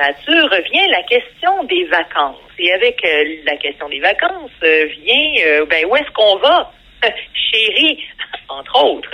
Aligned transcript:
revient 0.00 0.90
la 0.90 1.02
question 1.02 1.64
des 1.64 1.84
vacances. 1.84 2.36
Et 2.58 2.72
avec 2.72 3.00
la 3.44 3.56
question 3.56 3.88
des 3.88 4.00
vacances 4.00 4.50
vient, 4.62 5.64
ben, 5.66 5.86
où 5.86 5.96
est-ce 5.96 6.10
qu'on 6.12 6.36
va? 6.36 6.72
Chérie, 7.34 8.02
entre 8.48 8.84
autres. 8.84 9.10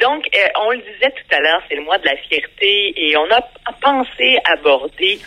donc, 0.00 0.28
on 0.60 0.70
le 0.70 0.78
disait 0.78 1.10
tout 1.10 1.36
à 1.36 1.40
l'heure, 1.40 1.62
c'est 1.68 1.76
le 1.76 1.82
mois 1.82 1.98
de 1.98 2.06
la 2.06 2.16
fierté 2.16 2.94
et 2.96 3.16
on 3.16 3.30
a 3.30 3.40
pensé 3.80 4.38
aborder 4.44 5.18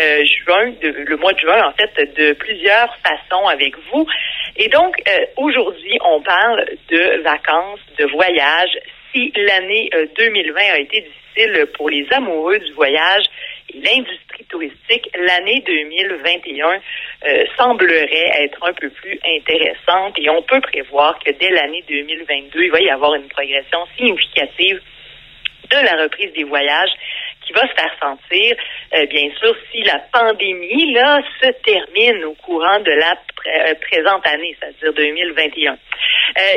euh, 0.00 0.24
juin, 0.24 0.72
le 0.80 1.16
mois 1.16 1.34
de 1.34 1.38
juin, 1.38 1.66
en 1.66 1.72
fait, 1.72 2.16
de 2.16 2.32
plusieurs 2.32 2.96
façons 3.04 3.46
avec 3.46 3.74
vous. 3.90 4.06
Et 4.56 4.68
donc, 4.68 4.96
euh, 5.06 5.26
aujourd'hui, 5.36 5.98
on 6.04 6.22
parle 6.22 6.64
de 6.88 7.22
vacances, 7.22 7.80
de 7.98 8.06
voyages. 8.06 8.78
Si 9.12 9.32
l'année 9.36 9.90
2020 10.16 10.60
euh, 10.60 10.74
a 10.74 10.78
été 10.78 11.02
difficile 11.02 11.66
pour 11.76 11.90
les 11.90 12.06
amoureux 12.10 12.58
du 12.58 12.72
voyage 12.72 13.24
l'industrie 13.74 14.44
touristique, 14.48 15.08
l'année 15.14 15.62
2021 15.66 16.80
semblerait 17.56 18.44
être 18.44 18.58
un 18.66 18.72
peu 18.72 18.90
plus 18.90 19.18
intéressante 19.24 20.18
et 20.18 20.28
on 20.30 20.42
peut 20.42 20.60
prévoir 20.60 21.18
que 21.20 21.30
dès 21.30 21.50
l'année 21.50 21.84
2022, 21.88 22.62
il 22.62 22.70
va 22.70 22.80
y 22.80 22.90
avoir 22.90 23.14
une 23.14 23.28
progression 23.28 23.86
significative 23.96 24.80
de 25.70 25.76
la 25.76 26.02
reprise 26.02 26.32
des 26.32 26.44
voyages 26.44 26.90
va 27.52 27.62
se 27.62 27.74
faire 27.74 27.94
sentir, 28.00 28.56
euh, 28.94 29.06
bien 29.06 29.30
sûr, 29.38 29.54
si 29.70 29.82
la 29.82 30.00
pandémie 30.12 30.92
là 30.92 31.20
se 31.40 31.50
termine 31.62 32.24
au 32.24 32.34
courant 32.34 32.80
de 32.80 32.90
la 32.90 33.12
euh, 33.12 33.74
présente 33.80 34.26
année, 34.26 34.56
c'est-à-dire 34.58 34.92
2021. 34.92 35.72
Euh, 35.72 35.76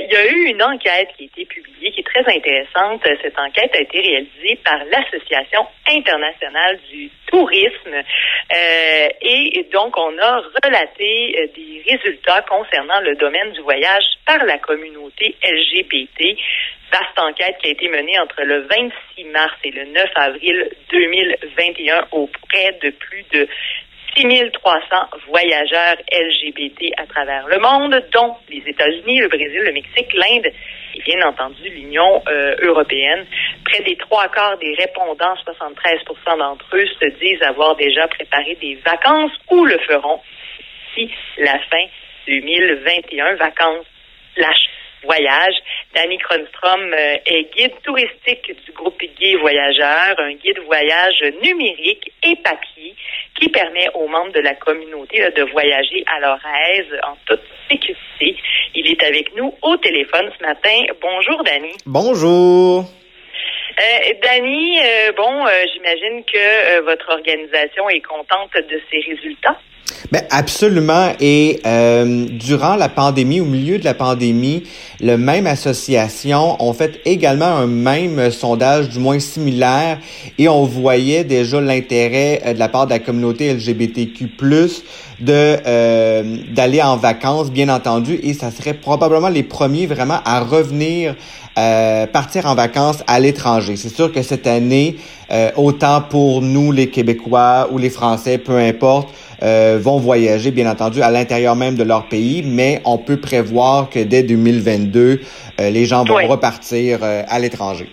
il 0.03 0.13
y 0.13 0.15
a 0.15 0.25
eu 0.27 0.45
une 0.51 0.63
enquête 0.63 1.09
qui 1.17 1.23
a 1.23 1.25
été 1.25 1.45
publiée, 1.45 1.91
qui 1.91 2.01
est 2.01 2.03
très 2.03 2.35
intéressante. 2.35 3.01
Cette 3.21 3.37
enquête 3.37 3.75
a 3.75 3.81
été 3.81 3.99
réalisée 3.99 4.59
par 4.63 4.79
l'Association 4.85 5.65
internationale 5.89 6.79
du 6.89 7.09
tourisme. 7.27 7.95
et 9.21 9.65
donc, 9.71 9.97
on 9.97 10.17
a 10.19 10.41
relaté 10.63 11.49
des 11.55 11.83
résultats 11.91 12.45
concernant 12.47 13.01
le 13.01 13.15
domaine 13.15 13.51
du 13.51 13.61
voyage 13.61 14.05
par 14.25 14.43
la 14.45 14.57
communauté 14.59 15.35
LGBT 15.43 16.37
vaste 16.91 17.19
enquête 17.19 17.57
qui 17.61 17.67
a 17.67 17.71
été 17.71 17.89
menée 17.89 18.17
entre 18.19 18.41
le 18.43 18.61
26 18.61 19.23
mars 19.25 19.53
et 19.63 19.71
le 19.71 19.85
9 19.85 20.03
avril 20.15 20.69
2021 20.91 22.07
auprès 22.11 22.77
de 22.81 22.89
plus 22.91 23.23
de 23.33 23.47
6300 24.15 24.95
voyageurs 25.27 25.97
LGBT 26.11 26.93
à 26.97 27.05
travers 27.05 27.47
le 27.47 27.59
monde, 27.59 28.01
dont 28.13 28.35
les 28.49 28.63
États-Unis, 28.65 29.19
le 29.19 29.27
Brésil, 29.27 29.61
le 29.61 29.73
Mexique, 29.73 30.13
l'Inde 30.13 30.51
et 30.95 31.01
bien 31.01 31.27
entendu 31.27 31.69
l'Union 31.69 32.23
euh, 32.27 32.55
européenne. 32.61 33.25
Près 33.65 33.83
des 33.83 33.97
trois 33.97 34.29
quarts 34.29 34.57
des 34.57 34.73
répondants, 34.75 35.35
73% 35.35 36.37
d'entre 36.37 36.65
eux, 36.73 36.85
se 36.99 37.07
disent 37.19 37.41
avoir 37.43 37.75
déjà 37.75 38.07
préparé 38.07 38.55
des 38.61 38.75
vacances 38.85 39.33
ou 39.51 39.65
le 39.65 39.77
feront 39.79 40.21
si 40.93 41.11
la 41.37 41.59
fin 41.69 41.85
2021, 42.27 43.35
vacances 43.35 43.85
slash 44.35 44.69
voyage. 45.05 45.55
Danny 45.93 46.17
Kronstrom 46.17 46.93
euh, 46.93 47.17
est 47.25 47.55
guide 47.55 47.73
touristique 47.83 48.51
du 48.65 48.71
groupe 48.73 49.01
Guy 49.17 49.35
Voyageurs, 49.35 50.15
un 50.19 50.33
guide 50.33 50.59
voyage 50.65 51.23
numérique 51.41 52.11
et 52.23 52.35
papier 52.37 52.95
qui 53.39 53.49
permet 53.49 53.87
aux 53.93 54.07
membres 54.07 54.33
de 54.33 54.41
la 54.41 54.55
communauté 54.55 55.19
de 55.31 55.43
voyager 55.51 56.03
à 56.13 56.19
leur 56.19 56.39
aise 56.71 56.99
en 57.03 57.15
toute 57.25 57.41
sécurité. 57.69 58.35
Il 58.75 58.87
est 58.87 59.03
avec 59.03 59.35
nous 59.35 59.53
au 59.61 59.77
téléphone 59.77 60.29
ce 60.37 60.45
matin. 60.45 60.77
Bonjour, 61.01 61.43
Danny. 61.43 61.73
Bonjour. 61.85 62.83
Euh, 62.83 64.13
Danny, 64.21 64.79
euh, 64.79 65.11
bon, 65.13 65.45
j'imagine 65.73 66.23
que 66.25 66.81
votre 66.81 67.09
organisation 67.09 67.89
est 67.89 68.01
contente 68.01 68.53
de 68.53 68.81
ses 68.89 68.99
résultats? 68.99 69.59
Ben 70.11 70.23
absolument. 70.29 71.11
Et 71.19 71.61
euh, 71.65 72.25
durant 72.29 72.75
la 72.75 72.89
pandémie, 72.89 73.41
au 73.41 73.45
milieu 73.45 73.79
de 73.79 73.83
la 73.83 73.93
pandémie, 73.93 74.63
le 75.01 75.17
même 75.17 75.47
association 75.47 76.61
ont 76.63 76.73
fait 76.73 76.99
également 77.05 77.45
un 77.45 77.67
même 77.67 78.31
sondage, 78.31 78.89
du 78.89 78.99
moins 78.99 79.19
similaire, 79.19 79.99
et 80.37 80.47
on 80.47 80.63
voyait 80.65 81.23
déjà 81.23 81.59
l'intérêt 81.59 82.41
euh, 82.45 82.53
de 82.53 82.59
la 82.59 82.69
part 82.69 82.85
de 82.85 82.91
la 82.91 82.99
communauté 82.99 83.53
LGBTQ+ 83.53 84.29
de 85.19 85.57
euh, 85.65 86.37
d'aller 86.51 86.81
en 86.81 86.97
vacances, 86.97 87.51
bien 87.51 87.69
entendu, 87.69 88.19
et 88.21 88.33
ça 88.33 88.51
serait 88.51 88.73
probablement 88.73 89.29
les 89.29 89.43
premiers 89.43 89.87
vraiment 89.87 90.19
à 90.25 90.41
revenir 90.41 91.15
euh, 91.57 92.05
partir 92.05 92.47
en 92.47 92.55
vacances 92.55 92.97
à 93.07 93.17
l'étranger. 93.21 93.77
C'est 93.77 93.93
sûr 93.93 94.11
que 94.11 94.21
cette 94.21 94.45
année, 94.45 94.97
euh, 95.31 95.51
autant 95.55 96.01
pour 96.01 96.41
nous 96.41 96.73
les 96.73 96.89
Québécois 96.89 97.69
ou 97.71 97.77
les 97.77 97.89
Français, 97.89 98.37
peu 98.37 98.57
importe, 98.57 99.07
euh, 99.43 99.79
vont 99.81 99.97
voyager, 99.97 100.51
bien 100.51 100.69
entendu, 100.69 101.01
à 101.01 101.11
l'intérieur 101.11 101.55
même 101.55 101.75
de 101.75 101.83
leur 101.83 102.07
pays, 102.07 102.43
mais 102.45 102.81
on 102.85 102.97
peut 102.97 103.19
prévoir 103.19 103.89
que 103.89 103.99
dès 103.99 104.23
2022, 104.23 105.21
euh, 105.59 105.69
les 105.69 105.85
gens 105.85 106.03
vont 106.03 106.27
repartir 106.27 106.99
euh, 107.01 107.23
à 107.27 107.39
l'étranger. 107.39 107.89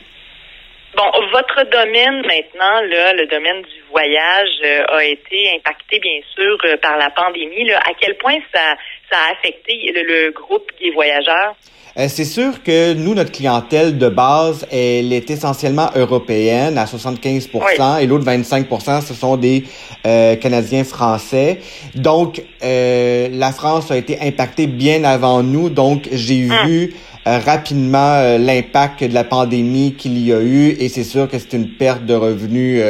Bon, 0.95 1.11
votre 1.33 1.65
domaine 1.71 2.21
maintenant, 2.27 2.81
là, 2.83 3.15
le 3.15 3.27
domaine 3.27 3.63
du 3.63 3.83
voyage 3.91 4.61
a 4.89 5.05
été 5.05 5.51
impacté 5.57 5.99
bien 5.99 6.21
sûr 6.35 6.59
par 6.83 6.99
la 6.99 7.09
pandémie. 7.11 7.65
Là. 7.65 7.79
À 7.79 7.93
quel 7.99 8.17
point 8.19 8.39
ça, 8.55 8.77
ça 9.11 9.17
a 9.19 9.33
affecté 9.33 9.93
le, 9.95 10.31
groupe 10.33 10.71
des 10.81 10.91
voyageurs? 10.91 11.55
Euh, 11.99 12.07
c'est 12.09 12.25
sûr 12.25 12.63
que 12.63 12.95
nous, 12.95 13.15
notre 13.15 13.33
clientèle 13.33 13.99
de 13.99 14.09
base, 14.09 14.67
elle 14.73 15.13
est 15.13 15.31
essentiellement 15.31 15.91
européenne 15.95 16.79
à 16.79 16.87
75% 16.87 18.01
et 18.01 18.07
l'autre 18.07 18.25
25 18.25 18.67
ce 19.07 19.13
sont 19.13 19.37
des 19.37 19.65
euh, 20.07 20.37
Canadiens 20.37 20.85
français. 20.85 21.61
Donc, 21.95 22.43
euh, 22.63 23.29
la 23.31 23.53
France 23.53 23.91
a 23.91 23.97
été 23.99 24.19
impactée 24.23 24.67
bien 24.67 25.05
avant 25.05 25.43
nous. 25.43 25.69
Donc, 25.69 26.09
j'ai 26.13 26.49
hum. 26.51 26.67
vu 26.67 26.95
rapidement 27.25 28.39
l'impact 28.39 29.05
de 29.05 29.15
la 29.15 29.25
pandémie 29.25 29.95
qu'il 29.95 30.19
y 30.19 30.33
a 30.33 30.41
eu 30.41 30.77
et 30.79 30.89
c'est 30.89 31.05
sûr 31.05 31.29
que 31.29 31.39
c'est 31.39 31.53
une 31.53 31.69
perte 31.69 32.05
de 32.05 32.15
revenus 32.15 32.83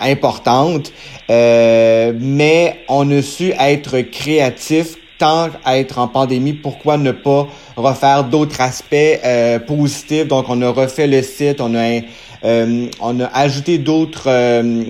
importante. 0.00 0.92
mais 1.28 2.80
on 2.88 3.10
a 3.10 3.22
su 3.22 3.52
être 3.58 4.00
créatif 4.00 4.96
tant 5.18 5.50
à 5.64 5.78
être 5.78 5.98
en 5.98 6.08
pandémie, 6.08 6.52
pourquoi 6.52 6.96
ne 6.96 7.12
pas 7.12 7.48
refaire 7.76 8.24
d'autres 8.24 8.60
aspects 8.60 8.94
euh, 8.94 9.58
positifs? 9.58 10.26
Donc, 10.26 10.46
on 10.48 10.62
a 10.62 10.70
refait 10.70 11.06
le 11.06 11.22
site, 11.22 11.60
on 11.60 11.74
a 11.74 12.00
euh, 12.44 12.86
on 13.00 13.18
a 13.18 13.26
ajouté 13.26 13.78
d'autres 13.78 14.28
euh, 14.28 14.84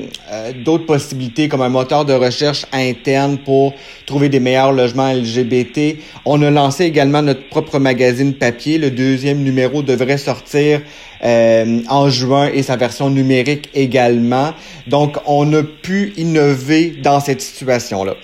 d'autres 0.66 0.84
possibilités 0.84 1.48
comme 1.48 1.62
un 1.62 1.70
moteur 1.70 2.04
de 2.04 2.12
recherche 2.12 2.66
interne 2.74 3.38
pour 3.38 3.72
trouver 4.04 4.28
des 4.28 4.38
meilleurs 4.38 4.72
logements 4.72 5.10
LGBT. 5.10 5.96
On 6.26 6.42
a 6.42 6.50
lancé 6.50 6.84
également 6.84 7.22
notre 7.22 7.48
propre 7.48 7.78
magazine 7.78 8.34
papier. 8.34 8.76
Le 8.76 8.90
deuxième 8.90 9.42
numéro 9.42 9.80
devrait 9.82 10.18
sortir 10.18 10.82
en 11.22 12.10
juin 12.10 12.50
et 12.52 12.62
sa 12.62 12.76
version 12.76 13.10
numérique 13.10 13.70
également. 13.74 14.52
Donc, 14.86 15.16
on 15.26 15.50
a 15.54 15.62
pu 15.62 16.12
innover 16.16 16.90
dans 17.02 17.18
cette 17.18 17.40
situation-là. 17.40 18.14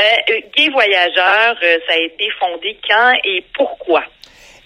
Euh, 0.00 0.40
Gay 0.56 0.70
Voyageur, 0.70 1.56
euh, 1.62 1.76
ça 1.86 1.92
a 1.92 1.98
été 1.98 2.28
fondé 2.38 2.78
quand 2.88 3.12
et 3.24 3.44
pourquoi? 3.54 4.02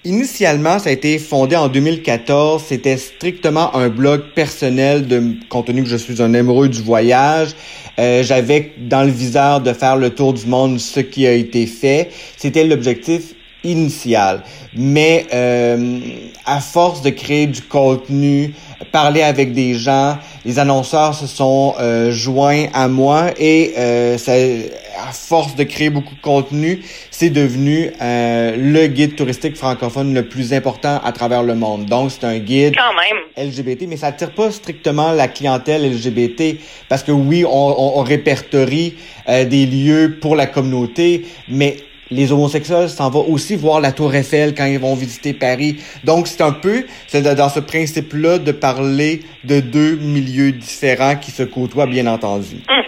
Initialement, 0.04 0.78
ça 0.78 0.90
a 0.90 0.92
été 0.92 1.18
fondé 1.18 1.56
en 1.56 1.68
2014. 1.68 2.62
C'était 2.62 2.98
strictement 2.98 3.74
un 3.74 3.88
blog 3.88 4.22
personnel 4.34 5.06
compte 5.48 5.66
tenu 5.66 5.82
que 5.82 5.88
je 5.88 5.96
suis 5.96 6.22
un 6.22 6.34
amoureux 6.34 6.68
du 6.68 6.82
voyage. 6.82 7.50
Euh, 7.98 8.22
J'avais 8.22 8.72
dans 8.76 9.02
le 9.02 9.10
viseur 9.10 9.60
de 9.60 9.72
faire 9.72 9.96
le 9.96 10.10
tour 10.10 10.34
du 10.34 10.46
monde, 10.46 10.78
ce 10.78 11.00
qui 11.00 11.26
a 11.26 11.32
été 11.32 11.66
fait. 11.66 12.10
C'était 12.36 12.64
l'objectif 12.64 13.34
initial. 13.64 14.42
Mais 14.76 15.26
euh, 15.32 16.00
à 16.44 16.60
force 16.60 17.02
de 17.02 17.10
créer 17.10 17.46
du 17.46 17.62
contenu, 17.62 18.54
parler 18.92 19.22
avec 19.22 19.52
des 19.52 19.74
gens, 19.74 20.18
les 20.44 20.58
annonceurs 20.58 21.14
se 21.14 21.26
sont 21.26 21.74
euh, 21.80 22.10
joints 22.10 22.66
à 22.72 22.88
moi 22.88 23.30
et 23.38 23.74
euh, 23.76 24.18
ça, 24.18 24.32
à 24.32 25.12
force 25.12 25.56
de 25.56 25.64
créer 25.64 25.90
beaucoup 25.90 26.14
de 26.14 26.20
contenu, 26.20 26.82
c'est 27.10 27.30
devenu 27.30 27.90
euh, 28.00 28.56
le 28.56 28.86
guide 28.86 29.16
touristique 29.16 29.56
francophone 29.56 30.14
le 30.14 30.26
plus 30.28 30.52
important 30.52 31.00
à 31.04 31.12
travers 31.12 31.42
le 31.42 31.54
monde. 31.54 31.86
Donc 31.86 32.10
c'est 32.10 32.24
un 32.24 32.38
guide 32.38 32.74
Quand 32.76 32.94
même. 32.94 33.48
LGBT, 33.48 33.86
mais 33.88 33.96
ça 33.96 34.08
attire 34.08 34.32
pas 34.32 34.50
strictement 34.50 35.12
la 35.12 35.28
clientèle 35.28 35.90
LGBT 35.90 36.58
parce 36.88 37.02
que 37.02 37.12
oui, 37.12 37.44
on, 37.44 37.50
on, 37.50 37.98
on 37.98 38.02
répertorie 38.02 38.94
des 39.26 39.66
lieux 39.66 40.18
pour 40.20 40.36
la 40.36 40.46
communauté, 40.46 41.26
mais 41.48 41.76
les 42.10 42.32
homosexuels 42.32 42.88
s'en 42.88 43.10
vont 43.10 43.26
aussi 43.28 43.56
voir 43.56 43.80
la 43.80 43.92
Tour 43.92 44.14
Eiffel 44.14 44.54
quand 44.54 44.66
ils 44.66 44.78
vont 44.78 44.94
visiter 44.94 45.32
Paris. 45.32 45.76
Donc, 46.04 46.26
c'est 46.26 46.42
un 46.42 46.52
peu 46.52 46.84
c'est 47.06 47.22
dans 47.22 47.48
ce 47.48 47.60
principe-là 47.60 48.38
de 48.38 48.52
parler 48.52 49.20
de 49.44 49.60
deux 49.60 49.96
milieux 49.96 50.52
différents 50.52 51.16
qui 51.16 51.30
se 51.30 51.42
côtoient, 51.42 51.86
bien 51.86 52.06
entendu. 52.06 52.56
Hum. 52.68 52.84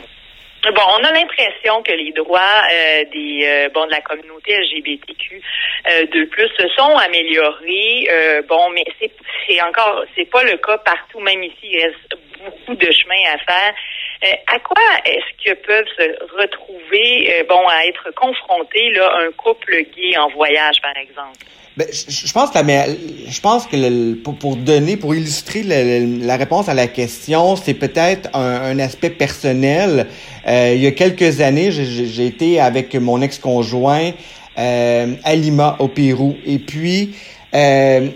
Bon, 0.75 0.83
on 0.99 1.05
a 1.05 1.13
l'impression 1.13 1.81
que 1.85 1.93
les 1.93 2.11
droits 2.11 2.41
euh, 2.41 3.05
des 3.13 3.47
euh, 3.47 3.69
bon 3.73 3.87
de 3.87 3.93
la 3.93 4.01
communauté 4.01 4.53
LGBTQ 4.59 5.41
euh, 5.87 6.07
de 6.07 6.25
plus 6.25 6.49
se 6.59 6.67
sont 6.77 6.97
améliorés. 6.97 8.09
bon, 8.49 8.71
mais 8.71 8.85
c'est 9.01 9.13
c'est 9.47 9.63
encore 9.63 10.05
c'est 10.17 10.29
pas 10.29 10.43
le 10.43 10.57
cas 10.57 10.79
partout. 10.79 11.21
Même 11.21 11.43
ici, 11.45 11.55
il 11.63 11.83
reste 11.85 12.19
beaucoup 12.45 12.75
de 12.75 12.91
chemin 12.91 13.33
à 13.33 13.39
faire. 13.39 13.75
À 14.23 14.59
quoi 14.61 14.83
est-ce 15.05 15.45
que 15.45 15.55
peuvent 15.67 15.89
se 15.97 16.37
retrouver, 16.41 17.45
bon, 17.49 17.67
à 17.69 17.87
être 17.87 18.15
confrontés 18.15 18.91
là, 18.91 19.13
un 19.27 19.33
couple 19.33 19.85
gay 19.97 20.17
en 20.19 20.29
voyage, 20.31 20.81
par 20.83 20.97
exemple? 20.97 21.39
Ben, 21.77 21.87
je, 21.93 22.33
pense 22.33 22.51
que 22.51 22.59
la, 22.59 22.87
je 22.87 23.41
pense 23.43 23.67
que 23.67 24.15
pour, 24.15 24.57
donner, 24.57 24.97
pour 24.97 25.15
illustrer 25.15 25.63
la 25.63 26.37
réponse 26.39 26.71
à 26.71 26.75
la 26.75 26.87
question, 26.87 27.55
c'est 27.55 27.75
peut-être 27.75 28.35
un, 28.35 28.79
aspect 28.79 29.11
personnel. 29.11 30.07
Euh, 30.47 30.73
il 30.75 30.81
y 30.81 30.87
a 30.87 30.93
quelques 30.93 31.43
années, 31.43 31.71
j'ai 31.71 32.27
été 32.27 32.61
avec 32.61 32.95
mon 32.95 33.21
ex-conjoint 33.21 34.13
euh, 34.59 35.15
à 35.23 35.35
Lima, 35.35 35.77
au 35.79 35.89
Pérou, 35.89 36.37
et 36.47 36.59
puis 36.59 37.15
euh, 37.55 38.09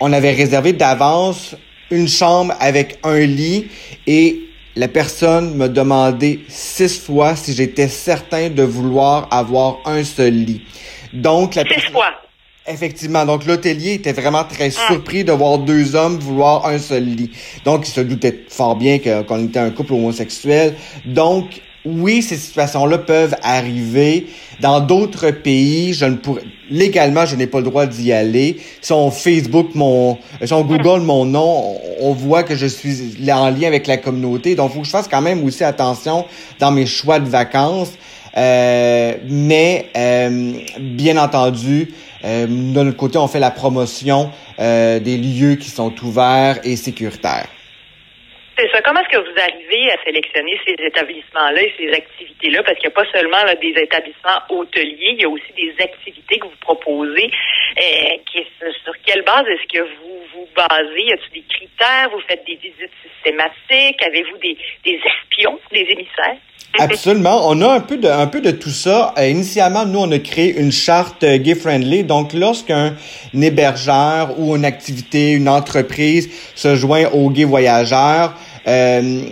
on 0.00 0.12
avait 0.12 0.30
réservé 0.30 0.72
d'avance 0.72 1.56
une 1.90 2.06
chambre 2.06 2.54
avec 2.60 2.98
un 3.02 3.18
lit 3.18 3.66
et 4.06 4.38
la 4.76 4.88
personne 4.88 5.54
m'a 5.54 5.68
demandé 5.68 6.40
six 6.48 6.98
fois 6.98 7.36
si 7.36 7.54
j'étais 7.54 7.88
certain 7.88 8.50
de 8.50 8.62
vouloir 8.62 9.28
avoir 9.30 9.78
un 9.84 10.04
seul 10.04 10.34
lit. 10.34 10.62
Donc 11.12 11.54
la 11.54 11.64
six 11.64 11.90
fois. 11.90 12.10
Effectivement. 12.66 13.24
Donc, 13.24 13.46
l'hôtelier 13.46 13.94
était 13.94 14.12
vraiment 14.12 14.44
très 14.44 14.66
ah. 14.66 14.86
surpris 14.88 15.24
de 15.24 15.32
voir 15.32 15.58
deux 15.58 15.96
hommes 15.96 16.18
vouloir 16.18 16.66
un 16.66 16.78
seul 16.78 17.04
lit. 17.04 17.30
Donc, 17.64 17.88
il 17.88 17.90
se 17.90 18.00
doutait 18.00 18.44
fort 18.48 18.76
bien 18.76 18.98
qu'on 18.98 19.46
était 19.46 19.58
un 19.58 19.70
couple 19.70 19.94
homosexuel. 19.94 20.76
Donc, 21.04 21.62
oui, 21.84 22.22
ces 22.22 22.36
situations-là 22.36 22.98
peuvent 22.98 23.34
arriver. 23.42 24.26
Dans 24.60 24.80
d'autres 24.80 25.30
pays, 25.30 25.94
je 25.94 26.04
ne 26.04 26.16
pourrais, 26.16 26.42
légalement, 26.70 27.24
je 27.24 27.36
n'ai 27.36 27.46
pas 27.46 27.58
le 27.58 27.64
droit 27.64 27.86
d'y 27.86 28.12
aller. 28.12 28.58
Si 28.82 28.92
on 28.92 29.10
Facebook 29.10 29.74
mon, 29.74 30.18
si 30.44 30.52
on 30.52 30.62
Google 30.62 31.00
mon 31.00 31.24
nom, 31.24 31.78
on 32.00 32.12
voit 32.12 32.42
que 32.42 32.54
je 32.54 32.66
suis 32.66 33.14
en 33.32 33.50
lien 33.50 33.68
avec 33.68 33.86
la 33.86 33.96
communauté. 33.96 34.54
Donc, 34.54 34.70
il 34.70 34.74
faut 34.74 34.80
que 34.80 34.86
je 34.86 34.90
fasse 34.90 35.08
quand 35.08 35.22
même 35.22 35.42
aussi 35.44 35.64
attention 35.64 36.26
dans 36.58 36.70
mes 36.70 36.86
choix 36.86 37.18
de 37.18 37.28
vacances. 37.28 37.92
Euh, 38.36 39.14
mais, 39.28 39.86
euh, 39.96 40.52
bien 40.78 41.16
entendu, 41.16 41.92
euh, 42.24 42.46
de 42.46 42.82
notre 42.82 42.96
côté, 42.96 43.18
on 43.18 43.26
fait 43.26 43.40
la 43.40 43.50
promotion 43.50 44.30
euh, 44.58 45.00
des 45.00 45.16
lieux 45.16 45.54
qui 45.54 45.70
sont 45.70 45.92
ouverts 46.04 46.60
et 46.62 46.76
sécuritaires. 46.76 47.48
Comment 48.90 49.02
est-ce 49.02 49.18
que 49.18 49.22
vous 49.22 49.38
arrivez 49.40 49.88
à 49.92 50.02
sélectionner 50.04 50.58
ces 50.66 50.74
établissements-là 50.84 51.62
et 51.62 51.72
ces 51.78 51.92
activités-là? 51.92 52.64
Parce 52.64 52.76
qu'il 52.80 52.88
n'y 52.88 52.92
a 52.92 53.04
pas 53.04 53.08
seulement 53.14 53.38
des 53.62 53.80
établissements 53.80 54.42
hôteliers, 54.48 55.14
il 55.14 55.20
y 55.20 55.24
a 55.24 55.28
aussi 55.28 55.52
des 55.54 55.72
activités 55.78 56.40
que 56.40 56.46
vous 56.46 56.60
proposez. 56.60 57.30
Euh, 57.78 58.16
sur 58.82 58.92
quelle 59.06 59.22
base 59.22 59.46
est-ce 59.46 59.78
que 59.78 59.84
vous 59.84 60.18
vous 60.34 60.48
basez? 60.56 61.06
Y 61.06 61.12
a-t-il 61.12 61.34
des 61.34 61.46
critères? 61.48 62.10
Vous 62.10 62.20
faites 62.26 62.44
des 62.44 62.56
visites 62.56 62.90
systématiques? 63.06 64.02
Avez-vous 64.04 64.38
des, 64.38 64.58
des 64.84 64.98
espions, 64.98 65.60
des 65.70 65.86
émissaires? 65.88 66.38
Absolument. 66.78 67.48
On 67.48 67.60
a 67.62 67.68
un 67.74 67.80
peu 67.80 67.96
de, 67.96 68.08
un 68.08 68.26
peu 68.26 68.40
de 68.40 68.50
tout 68.50 68.70
ça. 68.70 69.14
Euh, 69.18 69.28
initialement, 69.28 69.86
nous, 69.86 70.00
on 70.00 70.10
a 70.10 70.18
créé 70.18 70.58
une 70.58 70.72
charte 70.72 71.22
euh, 71.22 71.36
gay-friendly. 71.36 72.02
Donc, 72.02 72.32
lorsqu'un 72.32 72.96
hébergeur 73.34 74.38
ou 74.38 74.56
une 74.56 74.64
activité, 74.64 75.32
une 75.32 75.48
entreprise 75.48 76.52
se 76.56 76.74
joint 76.74 77.06
aux 77.12 77.30
gay 77.30 77.44
voyageurs, 77.44 78.34
euh, 78.66 79.24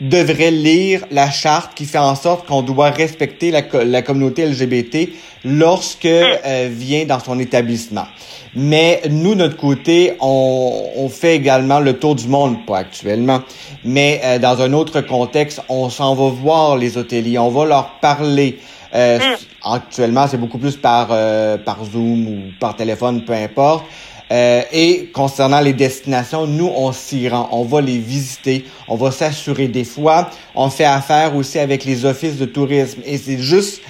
devrait 0.00 0.50
lire 0.50 1.04
la 1.10 1.30
charte 1.30 1.74
qui 1.74 1.84
fait 1.84 1.98
en 1.98 2.14
sorte 2.14 2.46
qu'on 2.46 2.62
doit 2.62 2.90
respecter 2.90 3.50
la, 3.50 3.62
la 3.84 4.02
communauté 4.02 4.46
LGBT 4.46 5.10
lorsque 5.44 6.06
euh, 6.06 6.68
vient 6.70 7.04
dans 7.04 7.20
son 7.20 7.38
établissement. 7.38 8.06
Mais 8.54 9.00
nous, 9.08 9.34
notre 9.34 9.56
côté, 9.56 10.14
on, 10.20 10.90
on, 10.96 11.08
fait 11.08 11.36
également 11.36 11.80
le 11.80 11.94
tour 11.94 12.14
du 12.14 12.28
monde, 12.28 12.66
pas 12.66 12.78
actuellement, 12.78 13.40
mais 13.84 14.20
euh, 14.24 14.38
dans 14.38 14.60
un 14.60 14.72
autre 14.74 15.00
contexte, 15.00 15.62
on 15.68 15.88
s'en 15.88 16.14
va 16.14 16.28
voir 16.28 16.76
les 16.76 16.98
hôteliers, 16.98 17.38
on 17.38 17.48
va 17.48 17.64
leur 17.64 17.90
parler. 18.00 18.58
Euh, 18.94 19.18
mm. 19.18 19.36
Actuellement, 19.64 20.26
c'est 20.28 20.36
beaucoup 20.36 20.58
plus 20.58 20.76
par 20.76 21.08
euh, 21.10 21.56
par 21.56 21.78
Zoom 21.84 22.26
ou 22.26 22.38
par 22.60 22.76
téléphone, 22.76 23.24
peu 23.24 23.32
importe. 23.32 23.86
Et 24.32 25.10
concernant 25.12 25.60
les 25.60 25.72
destinations, 25.72 26.46
nous, 26.46 26.70
on 26.74 26.92
s'y 26.92 27.28
rend, 27.28 27.48
on 27.52 27.64
va 27.64 27.80
les 27.80 27.98
visiter, 27.98 28.64
on 28.88 28.96
va 28.96 29.10
s'assurer 29.10 29.68
des 29.68 29.84
fois. 29.84 30.30
On 30.54 30.70
fait 30.70 30.84
affaire 30.84 31.36
aussi 31.36 31.58
avec 31.58 31.84
les 31.84 32.04
offices 32.04 32.38
de 32.38 32.46
tourisme. 32.46 33.02
Et 33.04 33.18
c'est 33.18 33.38
juste 33.38 33.82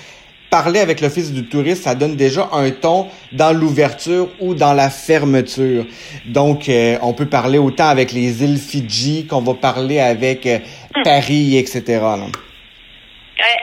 parler 0.52 0.80
avec 0.80 1.00
l'Office 1.00 1.32
du 1.32 1.48
tourisme, 1.48 1.82
ça 1.82 1.94
donne 1.94 2.14
déjà 2.14 2.50
un 2.52 2.70
ton 2.70 3.08
dans 3.32 3.54
l'ouverture 3.54 4.28
ou 4.38 4.54
dans 4.54 4.74
la 4.74 4.90
fermeture. 4.90 5.86
Donc, 6.26 6.68
euh, 6.68 6.98
on 7.00 7.14
peut 7.14 7.26
parler 7.26 7.56
autant 7.56 7.88
avec 7.88 8.12
les 8.12 8.44
îles 8.44 8.58
Fidji 8.58 9.26
qu'on 9.26 9.40
va 9.40 9.54
parler 9.54 9.98
avec 9.98 10.44
euh, 10.44 10.58
Paris, 11.04 11.56
etc. 11.56 11.80
Euh, 11.88 12.26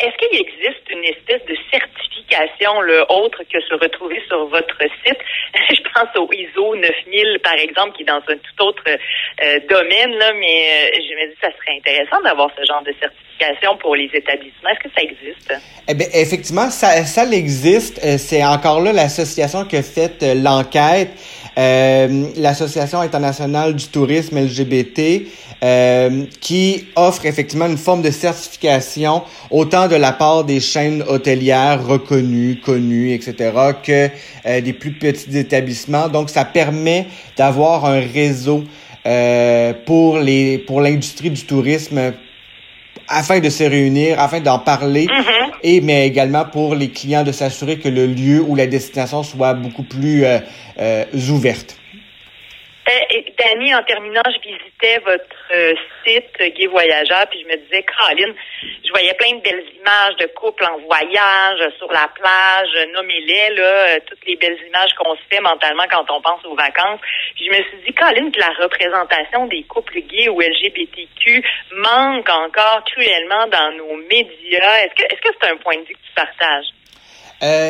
est-ce 0.01 0.17
qu'il 0.17 0.39
existe 0.41 0.85
une 0.89 1.03
espèce 1.03 1.45
de 1.47 1.55
certification 2.29 2.81
le 2.81 3.01
autre 3.09 3.43
que 3.43 3.59
se 3.61 3.73
retrouver 3.75 4.21
sur 4.27 4.45
votre 4.47 4.77
site? 5.05 5.19
Je 5.69 5.81
pense 5.93 6.15
au 6.15 6.31
ISO 6.31 6.75
9000, 6.75 7.39
par 7.39 7.53
exemple, 7.53 7.93
qui 7.93 8.03
est 8.03 8.05
dans 8.05 8.21
un 8.27 8.37
tout 8.37 8.63
autre 8.63 8.83
domaine, 9.67 10.17
là, 10.17 10.33
mais 10.33 10.91
je 10.93 11.15
me 11.15 11.29
dis 11.29 11.35
que 11.35 11.47
ça 11.47 11.53
serait 11.57 11.77
intéressant 11.77 12.21
d'avoir 12.21 12.49
ce 12.57 12.63
genre 12.65 12.83
de 12.83 12.93
pour 13.81 13.95
les 13.95 14.09
établissements. 14.13 14.69
Est-ce 14.71 14.89
que 14.89 14.95
ça 14.95 15.01
existe? 15.01 15.53
Eh 15.87 15.93
bien, 15.93 16.07
effectivement, 16.13 16.69
ça, 16.69 17.05
ça 17.05 17.25
existe. 17.31 17.99
Euh, 18.03 18.17
c'est 18.17 18.43
encore 18.43 18.81
là 18.81 18.93
l'association 18.93 19.65
qui 19.65 19.77
a 19.77 19.83
fait 19.83 20.21
euh, 20.23 20.33
l'enquête. 20.35 21.11
Euh, 21.57 22.27
l'Association 22.37 23.01
internationale 23.01 23.75
du 23.75 23.87
tourisme 23.87 24.39
LGBT, 24.39 25.25
qui 26.39 26.87
offre 26.95 27.25
effectivement 27.25 27.65
une 27.65 27.77
forme 27.77 28.01
de 28.01 28.11
certification 28.11 29.23
autant 29.51 29.89
de 29.89 29.95
la 29.95 30.13
part 30.13 30.45
des 30.45 30.61
chaînes 30.61 31.03
hôtelières 31.05 31.85
reconnues, 31.85 32.61
connues, 32.61 33.11
etc., 33.11 33.51
que 33.83 34.09
des 34.61 34.71
plus 34.71 34.93
petits 34.93 35.37
établissements. 35.37 36.07
Donc, 36.07 36.29
ça 36.29 36.45
permet 36.45 37.07
d'avoir 37.35 37.83
un 37.83 37.99
réseau 37.99 38.63
pour 39.85 40.19
les 40.19 40.59
pour 40.59 40.79
l'industrie 40.79 41.31
du 41.31 41.43
tourisme 41.43 42.13
afin 43.09 43.39
de 43.39 43.49
se 43.49 43.63
réunir, 43.63 44.19
afin 44.19 44.39
d'en 44.39 44.59
parler, 44.59 45.05
mm-hmm. 45.05 45.51
et 45.63 45.81
mais 45.81 46.07
également 46.07 46.45
pour 46.45 46.75
les 46.75 46.89
clients 46.89 47.23
de 47.23 47.31
s'assurer 47.31 47.79
que 47.79 47.89
le 47.89 48.05
lieu 48.05 48.41
ou 48.41 48.55
la 48.55 48.67
destination 48.67 49.23
soit 49.23 49.53
beaucoup 49.53 49.83
plus 49.83 50.23
euh, 50.23 50.39
euh, 50.79 51.05
ouverte. 51.29 51.75
Euh, 52.87 53.21
Dani, 53.37 53.75
en 53.75 53.83
terminant, 53.83 54.23
je 54.25 54.49
visitais 54.49 54.97
votre 55.05 55.35
euh, 55.51 55.73
site 56.03 56.55
Gay 56.55 56.65
Voyageur, 56.65 57.27
puis 57.29 57.41
je 57.41 57.47
me 57.47 57.57
disais, 57.57 57.83
Caroline, 57.83 58.33
je 58.83 58.89
voyais 58.89 59.13
plein 59.13 59.35
de 59.37 59.41
belles 59.41 59.63
images 59.79 60.15
de 60.17 60.25
couples 60.33 60.65
en 60.65 60.79
voyage, 60.79 61.59
sur 61.77 61.91
la 61.91 62.09
plage, 62.15 62.69
nommez-les, 62.93 63.55
là, 63.55 63.63
euh, 63.63 63.99
toutes 64.07 64.25
les 64.25 64.35
belles 64.37 64.57
images 64.67 64.91
qu'on 64.97 65.15
se 65.15 65.21
fait 65.29 65.41
mentalement 65.41 65.83
quand 65.91 66.05
on 66.09 66.21
pense 66.21 66.43
aux 66.45 66.55
vacances. 66.55 66.99
Puis 67.35 67.45
je 67.45 67.51
me 67.51 67.63
suis 67.63 67.77
dit, 67.85 67.93
Caroline, 67.93 68.31
que 68.31 68.39
la 68.39 68.53
représentation 68.63 69.45
des 69.47 69.63
couples 69.63 69.99
gays 69.99 70.29
ou 70.29 70.41
LGBTQ 70.41 71.43
manque 71.75 72.29
encore 72.29 72.83
cruellement 72.85 73.45
dans 73.47 73.71
nos 73.77 73.97
médias. 74.09 74.77
Est-ce 74.81 74.95
que 74.95 75.05
est-ce 75.05 75.29
c'est 75.41 75.49
un 75.51 75.57
point 75.57 75.75
de 75.75 75.85
vue 75.85 75.93
que 75.93 76.07
tu 76.07 76.13
partages? 76.15 76.65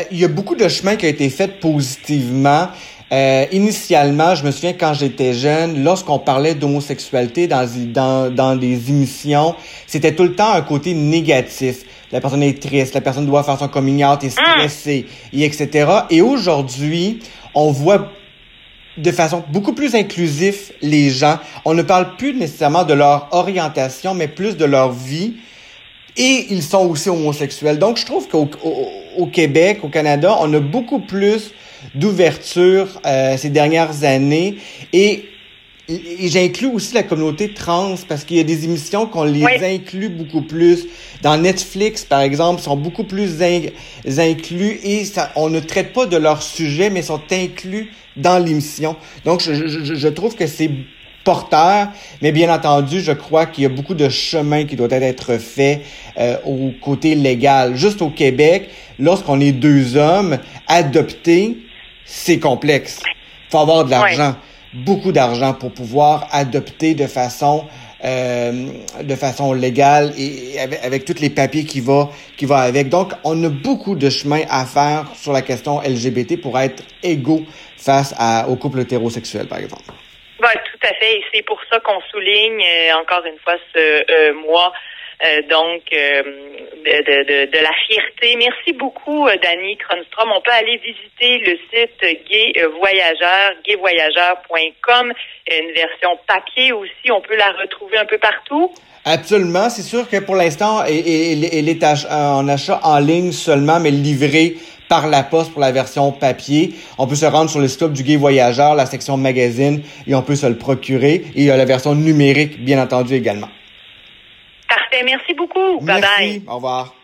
il 0.10 0.20
y 0.20 0.26
a 0.26 0.28
beaucoup 0.28 0.56
de 0.56 0.68
chemin 0.68 0.96
qui 0.96 1.06
a 1.06 1.10
été 1.10 1.30
fait 1.30 1.60
positivement. 1.60 2.70
Euh, 3.12 3.46
initialement, 3.52 4.36
je 4.36 4.46
me 4.46 4.52
souviens 4.52 4.74
quand 4.74 4.94
j'étais 4.94 5.34
jeune, 5.34 5.84
lorsqu'on 5.84 6.20
parlait 6.20 6.54
d'homosexualité 6.54 7.48
dans, 7.48 7.68
dans, 7.92 8.34
dans 8.34 8.56
des 8.56 8.90
émissions, 8.90 9.56
c'était 9.88 10.14
tout 10.14 10.24
le 10.24 10.36
temps 10.36 10.54
un 10.54 10.62
côté 10.62 10.94
négatif. 10.94 11.84
La 12.12 12.22
personne 12.22 12.44
est 12.44 12.62
triste, 12.62 12.94
la 12.94 13.02
personne 13.02 13.26
doit 13.26 13.44
faire 13.44 13.58
son 13.58 13.68
coming 13.68 14.04
out, 14.04 14.24
est 14.24 14.30
stressée, 14.30 15.08
et 15.34 15.44
etc. 15.44 15.90
Et 16.12 16.22
aujourd'hui, 16.22 17.20
on 17.56 17.72
voit 17.72 18.12
de 18.98 19.12
façon 19.12 19.44
beaucoup 19.52 19.74
plus 19.74 19.96
inclusive 19.96 20.72
les 20.82 21.10
gens. 21.10 21.40
On 21.66 21.74
ne 21.74 21.82
parle 21.82 22.16
plus 22.16 22.34
nécessairement 22.34 22.84
de 22.84 22.94
leur 22.94 23.30
orientation, 23.32 24.14
mais 24.14 24.28
plus 24.28 24.56
de 24.56 24.66
leur 24.66 24.92
vie. 24.92 25.36
Et 26.18 26.48
ils 26.50 26.64
sont 26.64 26.86
aussi 26.86 27.10
homosexuels. 27.10 27.80
Donc, 27.80 27.98
je 27.98 28.06
trouve 28.06 28.28
qu'au 28.28 28.50
au 29.18 29.26
Québec, 29.28 29.80
au 29.84 29.90
Canada, 29.90 30.36
on 30.42 30.54
a 30.54 30.60
beaucoup 30.60 31.00
plus 31.00 31.54
d'ouverture 31.96 32.88
euh, 33.06 33.38
ces 33.38 33.50
dernières 33.50 34.04
années 34.04 34.58
et 34.94 35.26
j'inclus 35.90 36.68
aussi 36.68 36.94
la 36.94 37.04
communauté 37.04 37.54
trans 37.54 37.96
parce 38.08 38.24
qu'il 38.24 38.38
y 38.38 38.40
a 38.40 38.44
des 38.44 38.66
émissions 38.66 39.08
qu'on 39.08 39.24
les 39.24 39.46
inclut 39.64 40.10
beaucoup 40.10 40.42
plus. 40.42 40.86
Dans 41.22 41.38
Netflix, 41.38 42.06
par 42.06 42.22
exemple, 42.22 42.62
sont 42.62 42.78
beaucoup 42.78 43.04
plus 43.04 43.42
inclus 43.42 44.80
et 44.84 45.06
ça, 45.06 45.32
on 45.36 45.50
ne 45.50 45.60
traite 45.60 45.94
pas 45.94 46.06
de 46.06 46.18
leur 46.18 46.44
sujet, 46.44 46.90
mais 46.90 47.02
sont 47.02 47.22
inclus 47.32 47.92
dans 48.16 48.38
l'émission. 48.38 48.96
Donc, 49.26 49.42
je, 49.42 49.54
je, 49.54 49.96
je, 49.96 50.08
trouve 50.08 50.36
que 50.36 50.46
c'est 50.46 50.70
porteur, 51.24 51.90
mais 52.22 52.32
bien 52.32 52.54
entendu, 52.54 53.02
je 53.02 53.12
crois 53.12 53.46
qu'il 53.46 53.64
y 53.64 53.66
a 53.66 53.70
beaucoup 53.70 53.94
de 53.94 54.10
chemin 54.10 54.66
qui 54.66 54.76
doit 54.76 54.90
être 54.92 55.38
fait 55.38 55.82
euh, 56.18 56.38
au 56.46 56.72
côté 56.82 57.16
légal. 57.16 57.76
Juste 57.76 58.02
au 58.02 58.10
Québec, 58.10 58.70
lorsqu'on 59.00 59.40
est 59.40 59.52
deux 59.52 59.96
hommes, 59.96 60.38
adoptés, 60.68 61.58
c'est 62.10 62.40
complexe. 62.40 63.02
faut 63.50 63.60
avoir 63.60 63.86
de 63.86 63.92
l'argent, 63.92 64.36
beaucoup 64.74 65.12
d'argent 65.12 65.54
pour 65.54 65.72
pouvoir 65.72 66.28
adopter 66.32 66.96
de 66.96 67.06
façon 67.06 67.68
de 68.02 69.16
façon 69.16 69.52
légale 69.52 70.14
et 70.18 70.58
avec, 70.58 70.80
avec 70.86 71.04
tous 71.04 71.20
les 71.20 71.30
papiers 71.30 71.66
qui 71.66 71.82
va 71.82 72.10
qui 72.38 72.46
va 72.46 72.60
avec. 72.60 72.88
Donc, 72.88 73.12
on 73.26 73.44
a 73.44 73.50
beaucoup 73.50 73.96
de 73.96 74.10
chemin 74.10 74.44
à 74.50 74.66
faire 74.66 75.06
sur 75.16 75.34
la 75.34 75.42
question 75.42 75.82
LGBT 75.82 76.42
pour 76.42 76.58
être 76.58 76.82
égaux 77.04 77.44
face 77.78 78.16
à, 78.18 78.48
aux 78.48 78.56
couples 78.56 78.80
hétérosexuels, 78.80 79.48
par 79.48 79.60
exemple. 79.60 79.84
Oui, 80.42 80.54
tout 80.72 80.88
à 80.88 80.94
fait. 80.94 81.18
Et 81.18 81.24
c'est 81.34 81.42
pour 81.44 81.60
ça 81.70 81.82
qu'on 81.82 82.00
souligne 82.10 82.64
encore 83.02 83.26
une 83.26 83.38
fois 83.44 83.56
ce 83.74 84.32
mois 84.48 84.72
euh, 85.22 85.42
donc 85.50 85.82
euh, 85.92 86.24
de, 86.86 87.46
de, 87.46 87.52
de, 87.52 87.58
la 87.58 87.72
fierté. 87.88 88.38
Merci 88.38 88.72
beaucoup, 88.72 89.28
euh, 89.28 89.36
Dani 89.44 89.76
Kronstrom. 89.76 90.30
On 90.34 90.40
peut 90.40 90.52
aller 90.52 90.78
visiter 90.78 91.40
le 91.40 91.58
site 91.70 92.00
Gay 92.30 92.54
Voyageur, 92.80 93.52
gayvoyageur.com, 93.66 95.12
une 95.52 95.74
version 95.74 96.18
papier 96.26 96.72
aussi. 96.72 97.12
On 97.12 97.20
peut 97.20 97.36
la 97.36 97.52
retrouver 97.62 97.98
un 97.98 98.06
peu 98.06 98.18
partout. 98.18 98.72
Absolument. 99.04 99.70
C'est 99.70 99.82
sûr 99.82 100.10
que 100.10 100.22
pour 100.22 100.36
l'instant, 100.36 100.86
elle 100.86 101.70
est 101.70 101.84
en 102.10 102.48
achat 102.48 102.80
en 102.84 103.00
ligne 103.00 103.34
seulement, 103.34 103.82
mais 103.82 103.92
livré 103.92 104.56
par 104.88 105.08
la 105.08 105.24
poste 105.24 105.52
pour 105.52 105.60
la 105.60 105.74
version 105.74 106.14
papier. 106.14 106.76
On 106.98 107.08
peut 107.08 107.16
se 107.16 107.26
rendre 107.26 107.50
sur 107.50 107.60
le 107.60 107.68
site 107.68 107.84
du 107.92 108.04
Gay 108.04 108.16
Voyageur, 108.16 108.74
la 108.74 108.86
section 108.86 109.18
magazine, 109.18 109.84
et 110.08 110.16
on 110.16 110.22
peut 110.22 110.36
se 110.36 110.48
le 110.48 110.58
procurer. 110.58 111.16
Et 111.36 111.42
il 111.42 111.44
y 111.44 111.52
a 111.52 111.58
la 111.58 111.66
version 111.66 111.94
numérique, 111.94 112.64
bien 112.64 112.82
entendu, 112.82 113.16
également. 113.16 113.50
Merci 115.06 115.34
beaucoup. 115.34 115.80
Bye 115.82 116.02
bye. 116.02 116.42
Au 116.48 116.56
revoir. 116.56 116.99